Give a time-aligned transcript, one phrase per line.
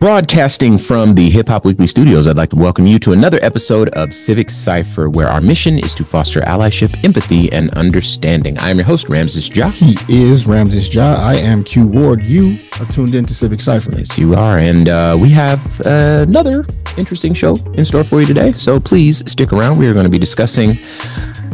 [0.00, 3.90] Broadcasting from the Hip Hop Weekly studios, I'd like to welcome you to another episode
[3.90, 8.56] of Civic Cipher, where our mission is to foster allyship, empathy, and understanding.
[8.56, 9.68] I am your host, Ramses Ja.
[9.68, 11.16] He is Ramses Ja.
[11.16, 12.24] I am Q Ward.
[12.24, 13.94] You are tuned into Civic Cipher.
[13.94, 14.58] Yes, you are.
[14.58, 16.64] And uh, we have uh, another
[16.96, 18.52] interesting show in store for you today.
[18.52, 19.76] So please stick around.
[19.76, 20.76] We are going to be discussing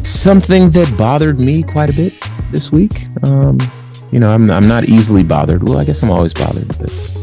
[0.04, 2.14] something that bothered me quite a bit
[2.52, 3.08] this week.
[3.24, 3.58] Um,
[4.12, 5.68] you know, I'm, I'm not easily bothered.
[5.68, 7.15] Well, I guess I'm always bothered, but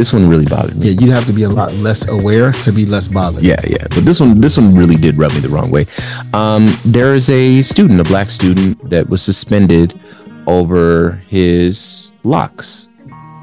[0.00, 0.88] this one really bothered me.
[0.88, 3.42] Yeah, you'd have to be a lot less aware to be less bothered.
[3.44, 3.86] Yeah, yeah.
[3.90, 5.84] But this one, this one really did rub me the wrong way.
[6.32, 10.00] Um, there is a student, a black student, that was suspended
[10.46, 12.88] over his locks,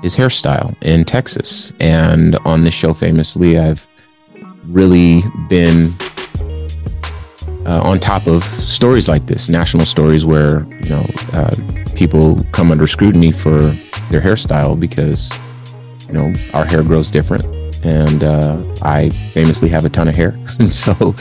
[0.02, 1.74] his hairstyle in Texas.
[1.80, 3.86] And on this show, famously, I've
[4.66, 5.94] really been
[7.68, 11.56] uh, on top of stories like this, national stories where you know uh,
[11.94, 13.60] people come under scrutiny for
[14.10, 15.30] their hairstyle because
[16.08, 17.46] you know, our hair grows different.
[17.86, 20.36] And uh, I famously have a ton of hair.
[20.60, 21.14] And so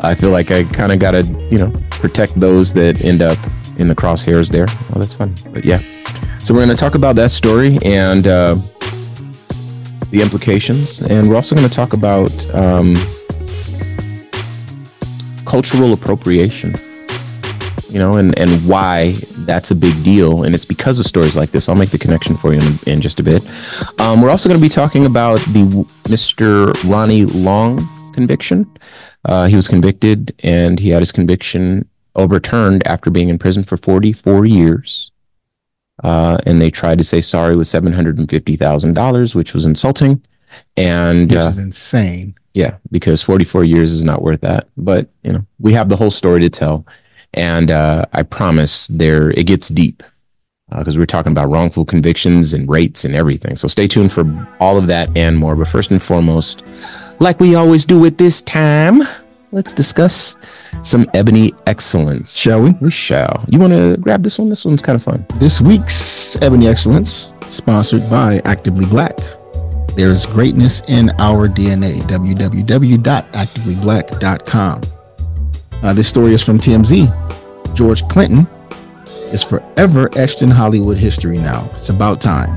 [0.00, 3.38] I feel like I kind of got to, you know, protect those that end up
[3.78, 4.66] in the crosshairs there.
[4.92, 5.32] Oh, that's fun.
[5.52, 5.80] But yeah.
[6.40, 8.56] So we're going to talk about that story and uh,
[10.10, 11.02] the implications.
[11.02, 12.96] And we're also going to talk about um,
[15.44, 16.74] cultural appropriation
[17.90, 20.44] you know, and, and why that's a big deal.
[20.44, 21.68] And it's because of stories like this.
[21.68, 23.44] I'll make the connection for you in, in just a bit.
[23.98, 25.64] Um, we're also going to be talking about the
[26.04, 26.72] Mr.
[26.88, 28.70] Ronnie Long conviction.
[29.24, 33.76] Uh, he was convicted and he had his conviction overturned after being in prison for
[33.76, 35.10] 44 years.
[36.02, 40.22] Uh, and they tried to say sorry with $750,000, which was insulting.
[40.76, 42.34] And which uh, insane.
[42.54, 44.68] Yeah, because 44 years is not worth that.
[44.76, 46.86] But, you know, we have the whole story to tell
[47.34, 50.02] and uh, I promise there it gets deep
[50.78, 53.56] because uh, we're talking about wrongful convictions and rates and everything.
[53.56, 54.24] So stay tuned for
[54.60, 55.56] all of that and more.
[55.56, 56.62] But first and foremost,
[57.18, 59.02] like we always do at this time,
[59.52, 60.36] let's discuss
[60.82, 62.36] some ebony excellence.
[62.36, 62.70] Shall we?
[62.80, 63.44] We shall.
[63.48, 64.48] You want to grab this one?
[64.48, 65.26] This one's kind of fun.
[65.36, 69.18] This week's ebony excellence, sponsored by Actively Black.
[69.96, 72.00] There's greatness in our DNA.
[72.02, 74.99] www.activelyblack.com.
[75.82, 77.74] Uh, this story is from TMZ.
[77.74, 78.46] George Clinton
[79.32, 81.70] is forever etched in Hollywood history now.
[81.74, 82.56] It's about time.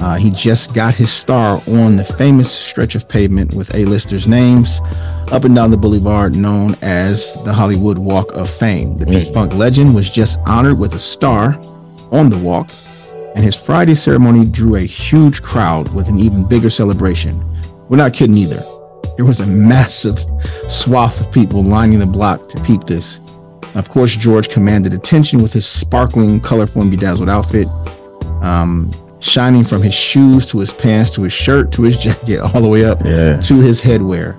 [0.00, 4.80] Uh, he just got his star on the famous stretch of pavement with A-listers' names
[5.32, 8.96] up and down the boulevard known as the Hollywood Walk of Fame.
[8.96, 9.34] The mm.
[9.34, 11.58] Funk legend was just honored with a star
[12.12, 12.70] on the walk,
[13.34, 17.44] and his Friday ceremony drew a huge crowd with an even bigger celebration.
[17.88, 18.64] We're not kidding either.
[19.18, 20.24] There was a massive
[20.68, 23.18] swath of people lining the block to peep this.
[23.74, 27.66] Of course, George commanded attention with his sparkling, colorful, and bedazzled outfit,
[28.42, 32.62] um, shining from his shoes to his pants to his shirt to his jacket, all
[32.62, 33.40] the way up yeah.
[33.40, 34.38] to his headwear.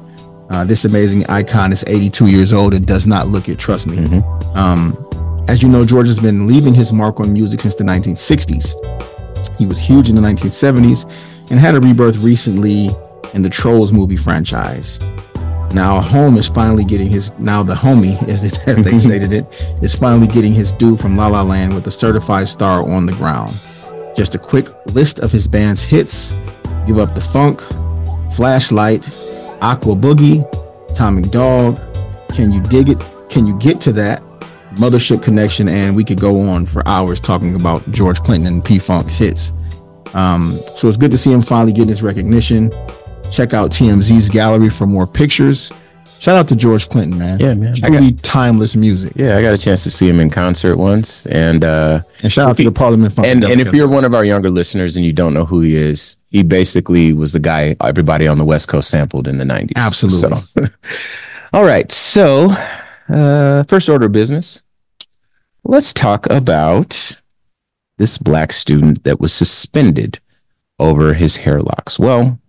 [0.49, 3.97] Uh, this amazing icon is 82 years old and does not look it, trust me.
[3.97, 4.57] Mm-hmm.
[4.57, 9.57] Um, as you know, George has been leaving his mark on music since the 1960s.
[9.57, 11.03] He was huge in the 1970s
[11.51, 12.91] and had a rebirth recently
[13.33, 14.99] in the Trolls movie franchise.
[15.73, 19.45] Now, Home is finally getting his, now the homie, as they, as they stated it,
[19.81, 23.13] is finally getting his due from La La Land with a certified star on the
[23.13, 23.55] ground.
[24.15, 26.33] Just a quick list of his band's hits
[26.85, 27.61] Give Up the Funk,
[28.33, 29.07] Flashlight,
[29.61, 30.43] Aqua Boogie,
[30.89, 31.79] "Atomic Dog,
[32.33, 32.97] Can You Dig It?
[33.29, 34.23] Can You Get to That?
[34.75, 38.79] Mothership Connection, and we could go on for hours talking about George Clinton and P
[38.79, 39.51] Funk hits.
[40.13, 42.71] Um, so it's good to see him finally getting his recognition.
[43.31, 45.71] Check out TMZ's gallery for more pictures.
[46.19, 47.39] Shout out to George Clinton, man.
[47.39, 47.75] Yeah, man.
[47.75, 49.13] Truly got, timeless music.
[49.15, 52.49] Yeah, I got a chance to see him in concert once, and uh, and shout
[52.49, 53.25] out to the Parliament Fund.
[53.25, 55.77] And, and if you're one of our younger listeners and you don't know who he
[55.77, 59.71] is, he basically was the guy everybody on the West Coast sampled in the '90s.
[59.77, 60.41] Absolutely.
[60.41, 60.65] So,
[61.53, 62.49] all right, so
[63.07, 64.61] uh, first order of business.
[65.63, 67.21] Let's talk about
[67.97, 70.19] this black student that was suspended
[70.79, 71.97] over his hair locks.
[71.97, 72.39] Well,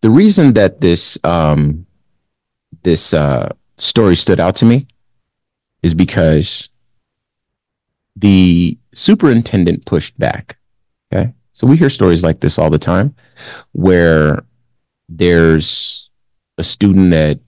[0.00, 1.86] the reason that this um,
[2.82, 4.86] this uh, story stood out to me
[5.82, 6.68] is because
[8.16, 10.58] the superintendent pushed back.
[11.12, 13.14] Okay, so we hear stories like this all the time,
[13.72, 14.44] where
[15.08, 16.10] there's
[16.58, 17.40] a student that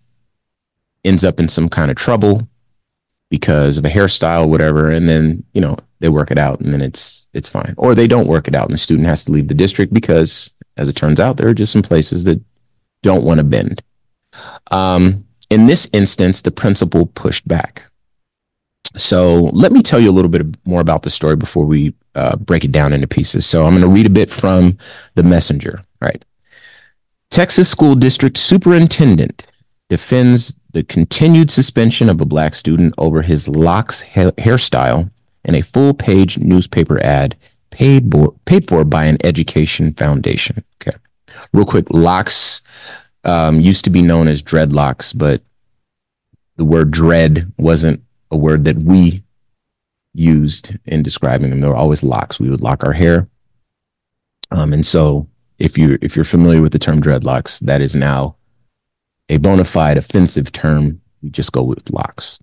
[1.05, 2.49] ends up in some kind of trouble
[3.31, 6.83] because of a hairstyle, whatever, and then you know they work it out, and then
[6.83, 9.49] it's it's fine, or they don't work it out, and the student has to leave
[9.49, 12.41] the district because as it turns out, there are just some places that
[13.03, 13.83] don't want to bend.
[14.71, 17.91] Um, in this instance, the principal pushed back.
[18.97, 22.37] So let me tell you a little bit more about the story before we uh,
[22.37, 23.47] break it down into pieces.
[23.47, 24.79] So I'm going to read a bit from
[25.15, 25.83] the messenger.
[26.01, 26.25] Right.
[27.31, 29.47] Texas School District Superintendent
[29.89, 35.11] defends the continued suspension of a black student over his locks ha- hairstyle
[35.45, 37.37] in a full page newspaper ad
[37.71, 40.65] paid, bo- paid for by an education foundation.
[40.81, 40.97] Okay.
[41.53, 42.63] Real quick, locks
[43.25, 45.43] um, used to be known as dreadlocks, but
[46.57, 49.23] the word dread wasn't a word that we
[50.13, 51.61] used in describing them.
[51.61, 52.41] They were always locks.
[52.41, 53.29] We would lock our hair.
[54.51, 55.29] Um, and so
[55.59, 58.37] if you if you're familiar with the term dreadlocks, that is now
[59.29, 61.01] a bona fide offensive term.
[61.23, 62.41] We just go with locks.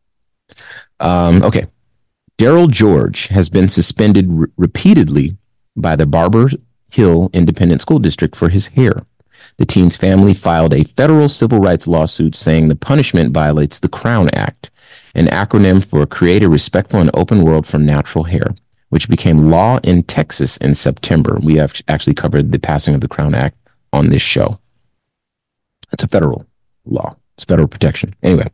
[1.00, 1.68] Um, okay.
[2.38, 5.38] Darryl George has been suspended re- repeatedly
[5.75, 6.50] by the Barber
[6.92, 9.06] Hill Independent School District for his hair.
[9.57, 14.30] The teen's family filed a federal civil rights lawsuit saying the punishment violates the Crown
[14.34, 14.69] Act,
[15.16, 18.56] an acronym for Create a Respectful and Open World for Natural Hair,
[18.89, 21.39] which became law in Texas in September.
[21.42, 23.57] We have actually covered the passing of the Crown Act
[23.92, 24.60] on this show.
[25.92, 26.45] It's a federal
[26.86, 28.13] law, it's federal protection.
[28.22, 28.48] Anyway,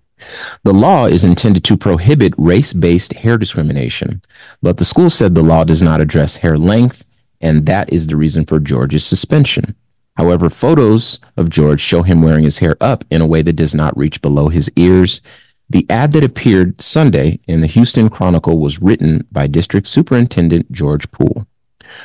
[0.63, 4.21] the law is intended to prohibit race based hair discrimination,
[4.61, 7.05] but the school said the law does not address hair length,
[7.41, 9.75] and that is the reason for George's suspension.
[10.15, 13.73] However, photos of George show him wearing his hair up in a way that does
[13.73, 15.21] not reach below his ears.
[15.69, 21.09] The ad that appeared Sunday in the Houston Chronicle was written by District Superintendent George
[21.11, 21.47] Poole.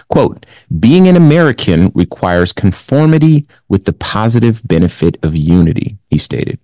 [0.09, 0.47] Quote,
[0.81, 6.59] being an American requires conformity with the positive benefit of unity, he stated,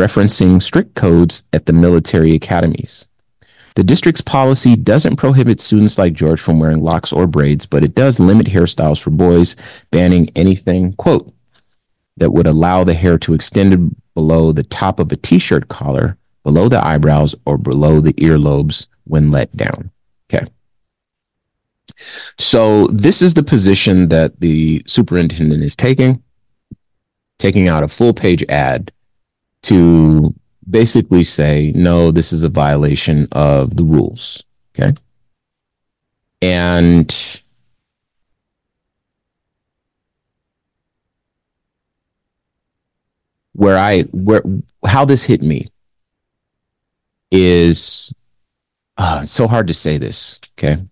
[0.00, 3.06] referencing strict codes at the military academies.
[3.76, 7.94] The district's policy doesn't prohibit students like George from wearing locks or braids, but it
[7.94, 9.56] does limit hairstyles for boys,
[9.90, 11.32] banning anything, quote,
[12.16, 16.16] that would allow the hair to extend below the top of a t shirt collar,
[16.44, 19.90] below the eyebrows, or below the earlobes when let down.
[20.32, 20.46] Okay.
[22.38, 26.22] So this is the position that the superintendent is taking,
[27.38, 28.92] taking out a full page ad
[29.62, 30.34] to
[30.68, 34.42] basically say, no, this is a violation of the rules.
[34.74, 34.94] Okay.
[36.42, 37.42] And
[43.52, 44.42] where I, where,
[44.86, 45.68] how this hit me
[47.30, 48.14] is
[48.96, 50.40] uh, so hard to say this.
[50.58, 50.82] Okay.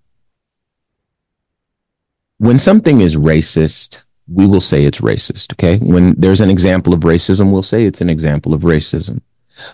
[2.38, 5.52] When something is racist, we will say it's racist.
[5.54, 5.78] Okay.
[5.78, 9.20] When there's an example of racism, we'll say it's an example of racism.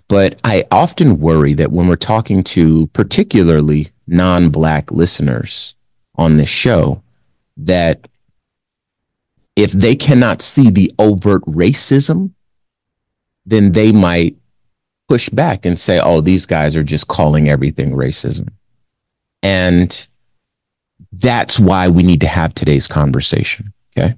[0.08, 5.74] But I often worry that when we're talking to particularly non black listeners
[6.14, 7.02] on this show,
[7.56, 8.08] that
[9.56, 12.32] if they cannot see the overt racism,
[13.46, 14.36] then they might
[15.08, 18.48] push back and say, oh, these guys are just calling everything racism.
[19.42, 20.06] And
[21.12, 23.72] that's why we need to have today's conversation.
[23.96, 24.14] Okay.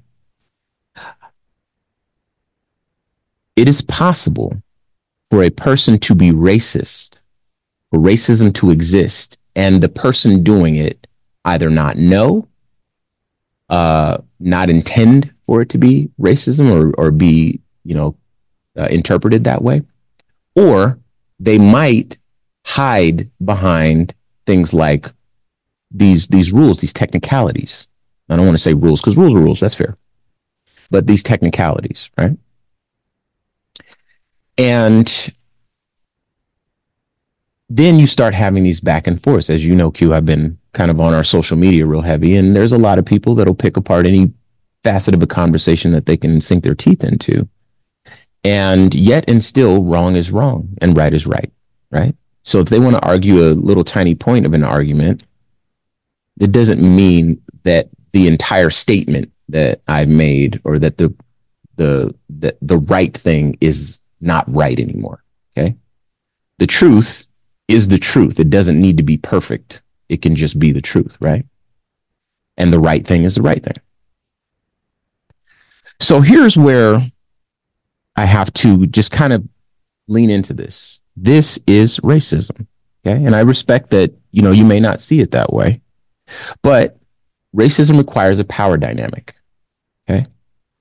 [3.57, 4.63] It is possible
[5.31, 7.23] for a person to be racist,
[7.91, 11.07] for racism to exist, and the person doing it
[11.45, 12.47] either not know,
[13.71, 18.17] uh, not intend for it to be racism or, or be, you know,
[18.77, 19.83] uh, interpreted that way,
[20.55, 20.99] or
[21.41, 22.19] they might
[22.67, 24.15] hide behind
[24.45, 25.11] things like
[25.91, 27.87] these these rules, these technicalities.
[28.29, 29.61] I don't want to say rules because rules are rules.
[29.61, 29.97] That's fair,
[30.91, 32.37] but these technicalities, right?
[34.59, 35.31] And
[37.69, 39.51] then you start having these back and forths.
[39.51, 42.55] As you know, Q, I've been kind of on our social media real heavy, and
[42.55, 44.33] there's a lot of people that'll pick apart any
[44.83, 47.49] facet of a conversation that they can sink their teeth into.
[48.45, 51.53] And yet and still, wrong is wrong and right is right,
[51.91, 52.15] right?
[52.45, 55.25] So if they want to argue a little tiny point of an argument,
[56.41, 61.13] it doesn't mean that the entire statement that I've made or that the
[61.75, 65.23] the the, the right thing is not right anymore.
[65.57, 65.77] Okay.
[66.59, 67.27] The truth
[67.69, 68.39] is the truth.
[68.39, 69.83] It doesn't need to be perfect.
[70.09, 71.45] It can just be the truth, right?
[72.57, 73.77] And the right thing is the right thing.
[76.01, 77.01] So here's where
[78.17, 79.47] I have to just kind of
[80.09, 81.01] lean into this.
[81.17, 82.67] This is racism.
[83.07, 83.25] Okay.
[83.25, 85.81] And I respect that, you know, you may not see it that way,
[86.63, 86.99] but
[87.55, 89.35] racism requires a power dynamic.
[90.09, 90.27] Okay.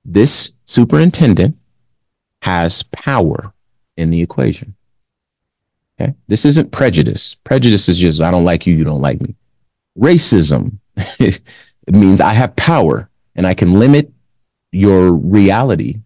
[0.04, 1.58] This superintendent
[2.46, 3.52] has power
[3.98, 4.76] in the equation.
[6.00, 6.14] Okay.
[6.28, 7.34] This isn't prejudice.
[7.44, 9.34] Prejudice is just, I don't like you, you don't like me.
[9.98, 10.78] Racism,
[11.20, 11.42] it
[11.92, 14.12] means I have power and I can limit
[14.72, 16.02] your reality,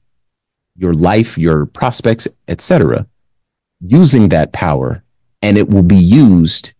[0.78, 3.06] your life, your prospects, etc.,
[3.82, 5.04] using that power,
[5.42, 6.72] and it will be used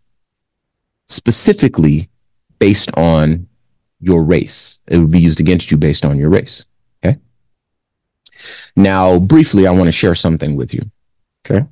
[1.08, 2.08] specifically
[2.60, 3.46] based on
[4.00, 4.80] your race.
[4.88, 6.66] It will be used against you based on your race.
[8.76, 10.90] Now, briefly, I want to share something with you.
[11.46, 11.66] Okay.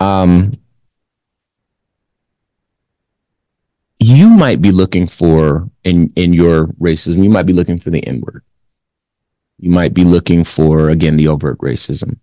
[0.00, 0.52] Um,
[3.98, 7.22] you might be looking for in in your racism.
[7.22, 8.42] You might be looking for the N word.
[9.58, 12.18] You might be looking for again the overt racism,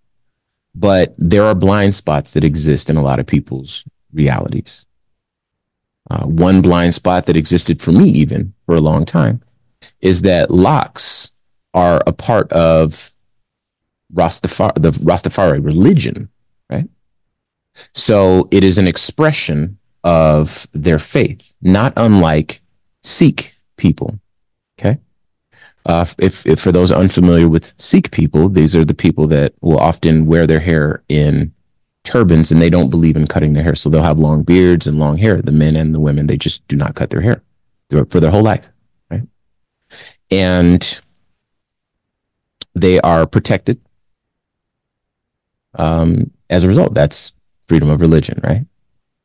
[0.76, 4.86] but there are blind spots that exist in a lot of people's realities.
[6.12, 9.42] Uh, one blind spot that existed for me, even for a long time,
[10.02, 11.32] is that locks
[11.74, 13.14] are a part of
[14.14, 16.30] Rastafari, the Rastafari religion,
[16.70, 16.90] right?
[17.94, 22.62] So it is an expression of their faith, not unlike
[23.04, 24.20] Sikh people.
[24.80, 25.00] Okay.
[25.86, 29.80] Uh, if, if for those unfamiliar with Sikh people, these are the people that will
[29.80, 31.54] often wear their hair in
[32.04, 33.76] turbans and they don't believe in cutting their hair.
[33.76, 35.42] So they'll have long beards and long hair.
[35.42, 37.42] The men and the women, they just do not cut their hair
[37.90, 38.66] for their whole life.
[39.10, 39.24] Right.
[40.32, 41.02] And
[42.76, 43.80] they are protected.
[45.76, 47.34] Um, as a result, that's
[47.68, 48.66] freedom of religion, right?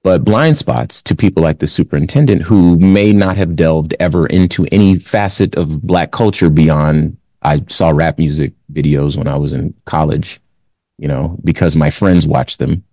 [0.02, 4.66] But blind spots to people like the superintendent who may not have delved ever into
[4.70, 9.74] any facet of black culture beyond I saw rap music videos when I was in
[9.86, 10.40] college
[10.98, 12.84] you know, because my friends watched them,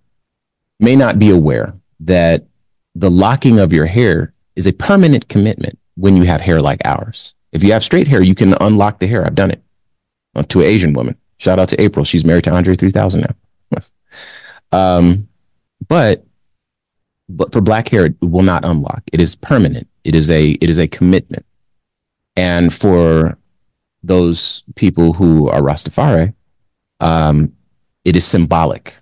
[0.79, 2.47] may not be aware that
[2.95, 7.33] the locking of your hair is a permanent commitment when you have hair like ours.
[7.51, 9.25] If you have straight hair, you can unlock the hair.
[9.25, 9.61] I've done it
[10.47, 11.15] to an Asian woman.
[11.37, 12.05] Shout out to April.
[12.05, 13.21] She's married to Andre 3000
[13.71, 13.85] now.
[14.97, 15.27] um,
[15.87, 16.25] but
[17.29, 19.03] but for black hair, it will not unlock.
[19.11, 19.87] It is permanent.
[20.03, 21.45] It is a it is a commitment.
[22.35, 23.37] And for
[24.03, 26.33] those people who are Rastafari,
[26.99, 27.53] um,
[28.05, 28.95] it is symbolic,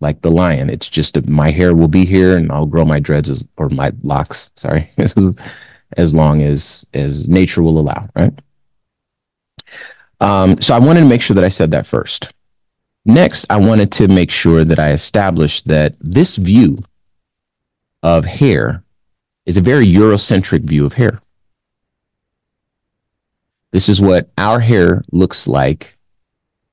[0.00, 0.70] like the lion.
[0.70, 3.68] It's just a, my hair will be here, and I'll grow my dreads as, or
[3.68, 4.50] my locks.
[4.56, 4.90] Sorry,
[5.96, 8.08] as long as as nature will allow.
[8.16, 8.32] Right.
[10.20, 12.32] Um, so I wanted to make sure that I said that first.
[13.04, 16.82] Next, I wanted to make sure that I established that this view
[18.02, 18.82] of hair
[19.44, 21.20] is a very Eurocentric view of hair.
[23.72, 25.96] This is what our hair looks like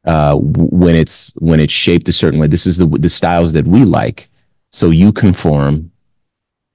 [0.05, 2.47] uh, when it's when it's shaped a certain way.
[2.47, 4.29] This is the the styles that we like.
[4.71, 5.91] So you conform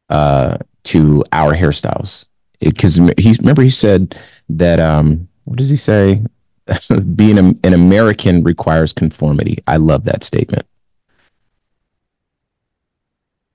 [0.09, 2.27] uh, to our hairstyles.
[2.61, 4.19] Because he remember he said
[4.49, 6.23] that um, what does he say?
[7.15, 9.59] Being a, an American requires conformity.
[9.67, 10.67] I love that statement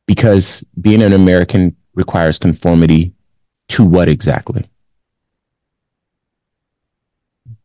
[0.08, 3.14] because being an American requires conformity
[3.70, 4.70] to what exactly?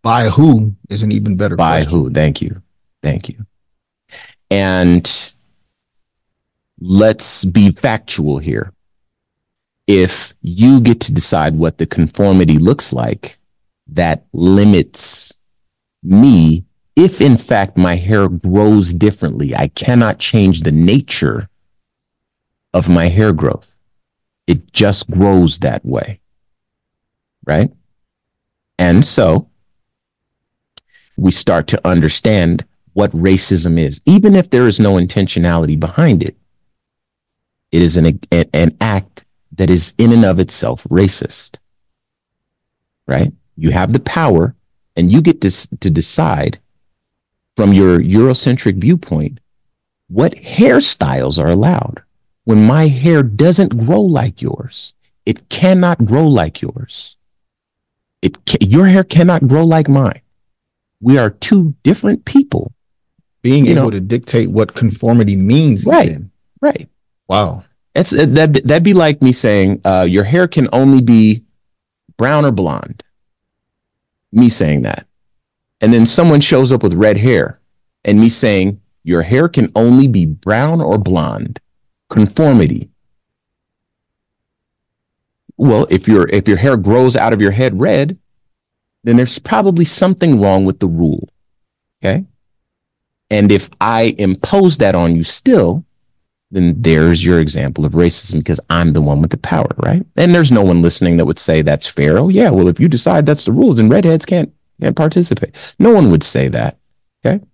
[0.06, 1.90] by who is an even better by question.
[1.90, 2.62] who thank you
[3.02, 3.44] thank you
[4.52, 5.32] and
[6.78, 8.72] let's be factual here
[9.88, 13.35] if you get to decide what the conformity looks like
[13.88, 15.38] that limits
[16.02, 16.64] me
[16.94, 21.48] if in fact my hair grows differently i cannot change the nature
[22.72, 23.76] of my hair growth
[24.46, 26.20] it just grows that way
[27.46, 27.72] right
[28.78, 29.48] and so
[31.16, 36.36] we start to understand what racism is, even if there is no intentionality behind it.
[37.72, 41.58] It is an, an act that is in and of itself racist,
[43.06, 43.32] right?
[43.56, 44.54] You have the power
[44.94, 46.58] and you get to, to decide
[47.56, 49.40] from your Eurocentric viewpoint
[50.08, 52.02] what hairstyles are allowed.
[52.44, 54.94] When my hair doesn't grow like yours,
[55.24, 57.16] it cannot grow like yours.
[58.22, 60.20] It your hair cannot grow like mine
[61.00, 62.72] we are two different people.
[63.42, 63.90] Being able know?
[63.90, 66.08] to dictate what conformity means, right?
[66.08, 66.30] Even.
[66.60, 66.88] Right.
[67.28, 67.64] Wow.
[67.94, 68.64] That's that.
[68.64, 71.44] That'd be like me saying, uh, "Your hair can only be
[72.16, 73.02] brown or blonde."
[74.36, 75.06] Me saying that,
[75.80, 77.58] and then someone shows up with red hair,
[78.04, 81.58] and me saying, "Your hair can only be brown or blonde."
[82.10, 82.90] Conformity.
[85.56, 88.18] Well, if your if your hair grows out of your head red,
[89.04, 91.30] then there's probably something wrong with the rule.
[92.04, 92.26] Okay.
[93.30, 95.85] And if I impose that on you still,
[96.56, 100.04] then there's your example of racism because I'm the one with the power, right?
[100.16, 102.18] And there's no one listening that would say that's fair.
[102.18, 105.54] Oh, yeah, well, if you decide that's the rules, then redheads can't, can't participate.
[105.78, 106.78] No one would say that.
[107.24, 107.44] Okay.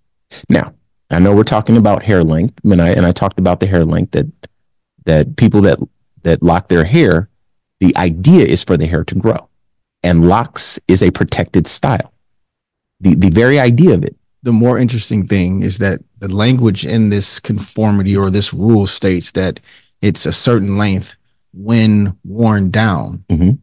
[0.47, 0.73] Now,
[1.11, 3.83] I know we're talking about hair length, and I and I talked about the hair
[3.85, 4.31] length that
[5.05, 5.79] that people that
[6.23, 7.29] that lock their hair,
[7.79, 9.49] the idea is for the hair to grow
[10.01, 12.13] and locks is a protected style.
[13.01, 14.15] The the very idea of it.
[14.43, 19.31] The more interesting thing is that the language in this conformity or this rule states
[19.31, 19.59] that
[20.01, 21.15] it's a certain length
[21.53, 23.59] when worn down, Mhm.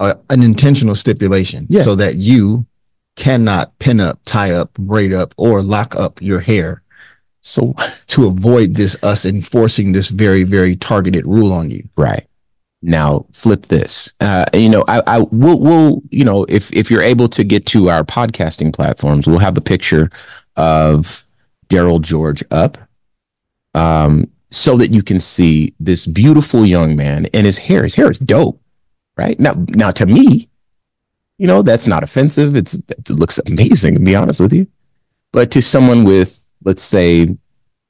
[0.00, 1.82] a- an intentional stipulation Yeah.
[1.82, 2.66] so that you
[3.16, 6.82] cannot pin up, tie up, braid up, or lock up your hair
[7.46, 7.74] So
[8.08, 11.86] to avoid this us enforcing this very, very targeted rule on you.
[11.96, 12.26] Right.
[12.86, 14.12] Now flip this.
[14.20, 17.64] Uh, you know, I, I will, we'll you know, if if you're able to get
[17.66, 20.10] to our podcasting platforms, we'll have a picture
[20.56, 21.26] of
[21.68, 22.76] Darryl George up,
[23.74, 27.84] um, so that you can see this beautiful young man and his hair.
[27.84, 28.60] His hair is dope,
[29.16, 29.40] right?
[29.40, 30.50] Now, now to me,
[31.38, 32.54] you know, that's not offensive.
[32.54, 34.66] It's it looks amazing to be honest with you,
[35.32, 37.34] but to someone with, let's say,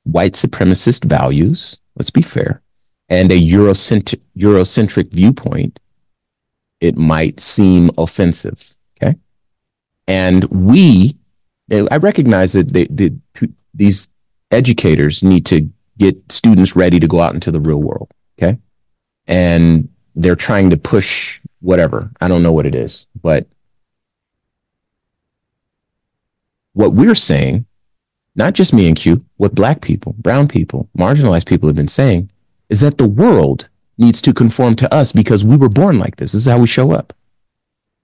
[0.04, 2.62] white supremacist values, let's be fair
[3.08, 5.78] and a Eurocentric, Eurocentric viewpoint,
[6.80, 8.74] it might seem offensive.
[8.96, 9.16] Okay.
[10.06, 11.16] And we,
[11.70, 13.10] eh, I recognize that they, they,
[13.72, 14.08] these
[14.50, 15.68] educators need to
[15.98, 18.12] get students ready to go out into the real world.
[18.38, 18.58] Okay.
[19.26, 22.10] And they're trying to push whatever.
[22.20, 23.46] I don't know what it is, but
[26.72, 27.66] what we're saying,
[28.36, 32.30] not just me and Q, what black people, brown people, marginalized people have been saying
[32.68, 33.68] is that the world
[33.98, 36.32] needs to conform to us because we were born like this.
[36.32, 37.12] This is how we show up.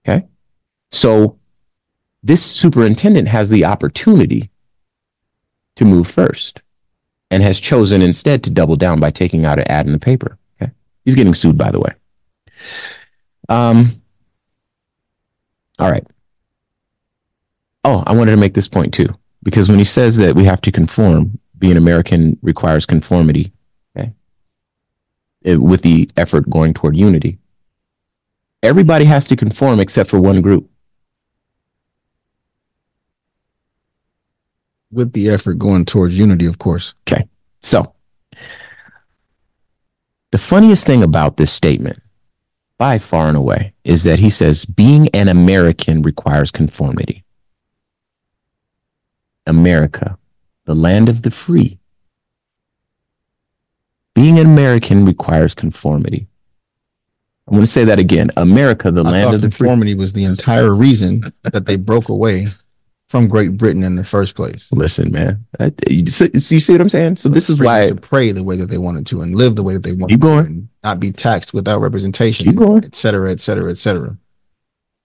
[0.06, 0.26] Okay.
[0.90, 1.38] So
[2.22, 4.50] this superintendent has the opportunity
[5.76, 6.60] to move first
[7.30, 10.38] and has chosen instead to double down by taking out an ad in the paper.
[10.60, 10.72] Okay.
[11.04, 11.94] He's getting sued, by the way.
[13.48, 14.02] Um,
[15.78, 16.06] all right.
[17.84, 19.08] Oh, I wanted to make this point too,
[19.42, 23.52] because when he says that we have to conform, being American requires conformity it-
[25.48, 27.38] Uh, with the effort going toward unity.
[28.62, 30.68] Everybody has to conform except for one group.
[34.92, 36.92] With the effort going towards unity, of course.
[37.08, 37.26] Okay.
[37.62, 37.94] So,
[40.30, 42.02] the funniest thing about this statement,
[42.76, 47.24] by far and away, is that he says being an American requires conformity.
[49.46, 50.18] America,
[50.66, 51.79] the land of the free.
[54.20, 56.26] Being an American requires conformity.
[57.48, 58.30] I'm going to say that again.
[58.36, 59.66] America, the I land of the free.
[59.66, 62.48] conformity was the entire reason that they broke away
[63.08, 64.70] from Great Britain in the first place.
[64.72, 65.46] Listen, man.
[65.58, 67.16] I- You see, you see what I'm saying?
[67.16, 69.62] So this is why to pray the way that they wanted to and live the
[69.62, 70.44] way that they wanted Keep going.
[70.44, 72.84] to and not be taxed without representation, Keep going.
[72.84, 74.16] et cetera, et cetera, et cetera.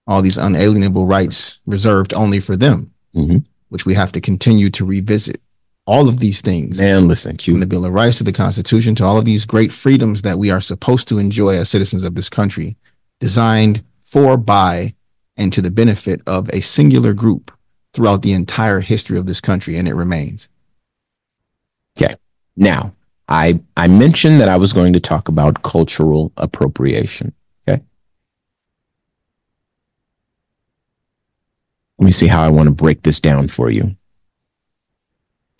[0.07, 3.45] All these unalienable rights reserved only for them, Mhm.
[3.69, 5.41] which we have to continue to revisit.
[5.87, 7.59] All of these things, man, listen, from Q.
[7.59, 10.49] the Bill of Rights to the Constitution to all of these great freedoms that we
[10.49, 12.75] are supposed to enjoy as citizens of this country,
[13.19, 14.95] designed for, by,
[15.37, 17.51] and to the benefit of a singular group
[17.93, 20.49] throughout the entire history of this country, and it remains.
[21.97, 22.15] Okay.
[22.57, 22.93] Now,
[23.27, 27.33] I I mentioned that I was going to talk about cultural appropriation.
[27.67, 27.81] Okay.
[31.97, 33.95] Let me see how I want to break this down for you.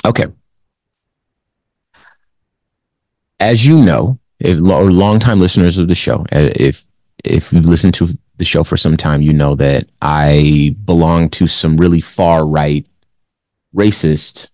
[0.06, 0.28] Okay.
[3.39, 6.86] As you know, if or longtime listeners of the show, uh, if
[7.24, 11.48] if you've listened to the show for some time, you know that I belong to
[11.48, 12.88] some really far right,
[13.76, 14.52] racist,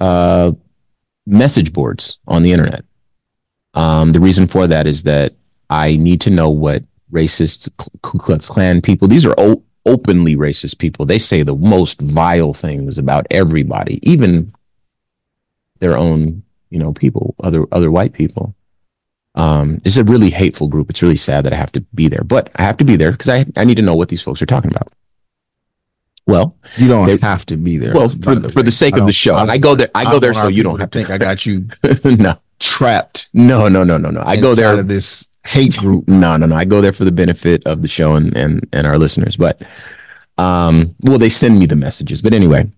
[0.00, 0.52] uh,
[1.26, 2.84] message boards on the internet.
[3.74, 5.34] Um, the reason for that is that
[5.68, 7.68] I need to know what racist
[8.02, 9.08] Ku Klux Klan people.
[9.08, 9.34] These are
[9.86, 11.06] openly racist people.
[11.06, 14.52] They say the most vile things about everybody, even
[15.80, 18.54] their own, you know, people, other other white people.
[19.34, 20.90] Um, it's a really hateful group.
[20.90, 23.12] It's really sad that I have to be there, but I have to be there
[23.12, 24.88] because I I need to know what these folks are talking about.
[26.26, 27.94] Well, You don't They- have to be there.
[27.94, 29.88] well, for, for the sake of the show, I I go there.
[29.94, 30.98] I go don't there so you don't have to.
[30.98, 31.66] think I got you
[32.04, 33.28] no, trapped.
[33.34, 34.22] no, no, no, no, no.
[34.24, 36.06] I go there of this hate group.
[36.08, 36.54] No, no, no.
[36.54, 39.36] I go there for the benefit of the show and and and our listeners.
[39.36, 39.62] But
[40.38, 42.22] um, well, they send me the messages.
[42.22, 42.70] But anyway,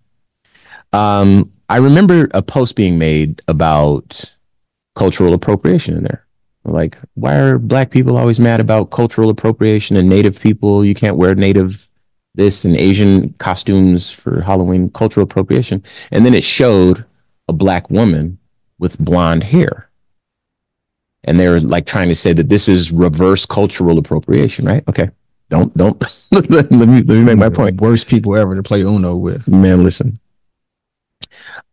[0.92, 4.32] um, I remember a post being made about
[4.94, 6.26] cultural appropriation in there.
[6.64, 10.84] Like, why are black people always mad about cultural appropriation and native people?
[10.84, 11.90] You can't wear native
[12.34, 15.82] this and Asian costumes for Halloween, cultural appropriation.
[16.10, 17.04] And then it showed
[17.48, 18.38] a black woman
[18.78, 19.88] with blonde hair
[21.24, 24.84] and they're like trying to say that this is reverse cultural appropriation, right?
[24.88, 25.08] Okay,
[25.48, 26.00] don't don't
[26.32, 29.46] let me let me make my point, Worst people ever to play Uno with.
[29.48, 29.84] man.
[29.84, 30.18] Listen,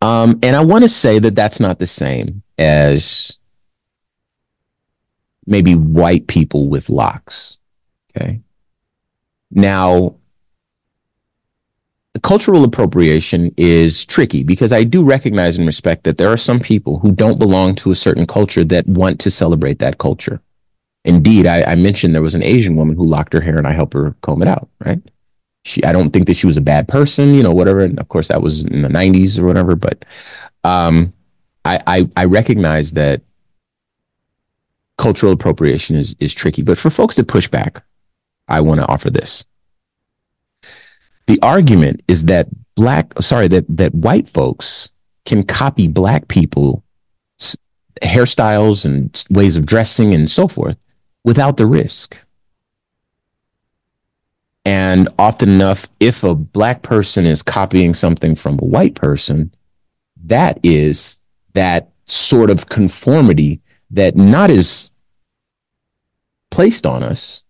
[0.00, 3.38] um, and I want to say that that's not the same as
[5.46, 7.58] maybe white people with locks.
[8.16, 8.40] Okay,
[9.50, 10.16] now
[12.22, 16.98] cultural appropriation is tricky because I do recognize and respect that there are some people
[16.98, 20.40] who don't belong to a certain culture that want to celebrate that culture.
[21.04, 23.72] Indeed, I, I mentioned there was an Asian woman who locked her hair and I
[23.72, 25.00] helped her comb it out, right?
[25.64, 27.80] She, I don't think that she was a bad person, you know, whatever.
[27.80, 29.76] And of course, that was in the 90s or whatever.
[29.76, 30.04] But
[30.64, 31.12] um,
[31.64, 33.22] I, I, I recognize that
[34.96, 36.62] cultural appropriation is, is tricky.
[36.62, 37.82] But for folks that push back,
[38.48, 39.44] I want to offer this.
[41.26, 44.90] The argument is that black, sorry, that, that white folks
[45.24, 46.82] can copy black people
[48.02, 50.76] hairstyles and ways of dressing and so forth
[51.24, 52.18] without the risk.
[54.70, 59.52] And often enough, if a black person is copying something from a white person,
[60.26, 61.20] that is
[61.54, 64.92] that sort of conformity that not is
[66.52, 67.42] placed on us.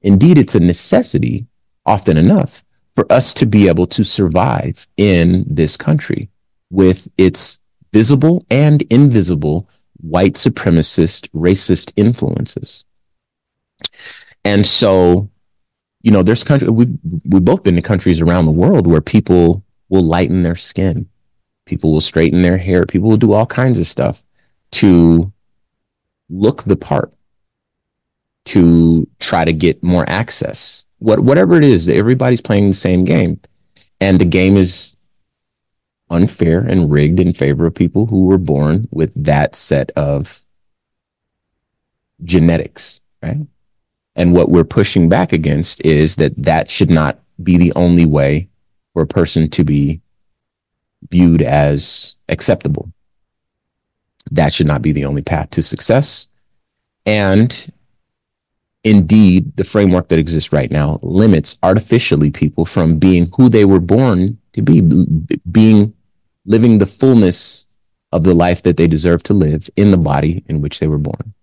[0.00, 1.46] Indeed, it's a necessity
[1.84, 6.30] often enough for us to be able to survive in this country
[6.70, 7.60] with its
[7.92, 9.68] visible and invisible
[10.00, 12.86] white supremacist, racist influences.
[14.46, 15.28] And so,
[16.04, 16.86] you know, there's country we
[17.24, 21.08] we've both been to countries around the world where people will lighten their skin,
[21.64, 24.22] people will straighten their hair, people will do all kinds of stuff
[24.72, 25.32] to
[26.28, 27.10] look the part,
[28.44, 30.84] to try to get more access.
[30.98, 33.40] What whatever it is, everybody's playing the same game.
[33.98, 34.94] And the game is
[36.10, 40.42] unfair and rigged in favor of people who were born with that set of
[42.22, 43.38] genetics, right?
[44.16, 48.48] And what we're pushing back against is that that should not be the only way
[48.92, 50.00] for a person to be
[51.10, 52.92] viewed as acceptable.
[54.30, 56.28] That should not be the only path to success.
[57.04, 57.72] And
[58.84, 63.80] indeed, the framework that exists right now limits artificially people from being who they were
[63.80, 64.80] born to be,
[65.50, 65.92] being
[66.46, 67.66] living the fullness
[68.12, 70.98] of the life that they deserve to live in the body in which they were
[70.98, 71.34] born.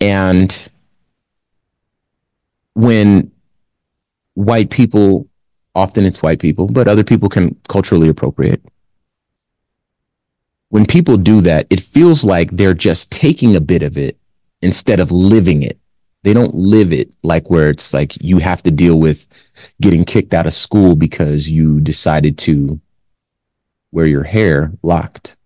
[0.00, 0.56] And
[2.74, 3.30] when
[4.34, 5.28] white people,
[5.74, 8.62] often it's white people, but other people can culturally appropriate.
[10.68, 14.16] When people do that, it feels like they're just taking a bit of it
[14.62, 15.78] instead of living it.
[16.22, 19.28] They don't live it like where it's like you have to deal with
[19.80, 22.80] getting kicked out of school because you decided to
[23.90, 25.36] wear your hair locked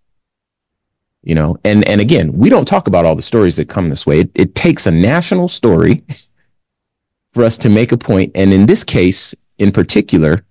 [1.26, 4.06] you know and and again we don't talk about all the stories that come this
[4.06, 6.02] way it, it takes a national story
[7.36, 10.44] for us to make a point and in this case in particular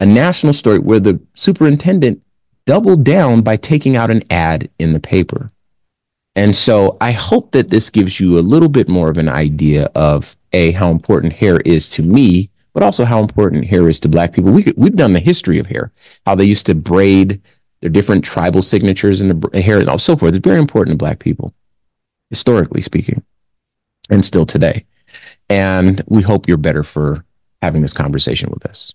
[0.00, 2.20] a national story where the superintendent
[2.66, 5.50] doubled down by taking out an ad in the paper
[6.34, 9.84] and so i hope that this gives you a little bit more of an idea
[9.94, 14.08] of a how important hair is to me but also how important hair is to
[14.08, 14.52] black people.
[14.52, 15.92] We, we've done the history of hair,
[16.26, 17.40] how they used to braid
[17.80, 20.34] their different tribal signatures in the hair and so forth.
[20.34, 21.54] It's very important to black people,
[22.30, 23.22] historically speaking,
[24.08, 24.86] and still today.
[25.48, 27.24] And we hope you're better for
[27.60, 28.92] having this conversation with us.